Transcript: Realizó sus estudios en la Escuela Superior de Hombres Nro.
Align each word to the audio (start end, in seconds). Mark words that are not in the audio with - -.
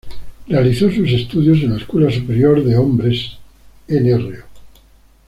Realizó 0.47 0.89
sus 0.89 1.07
estudios 1.11 1.59
en 1.61 1.73
la 1.73 1.77
Escuela 1.77 2.09
Superior 2.11 2.63
de 2.63 2.75
Hombres 2.75 3.33
Nro. 3.87 4.45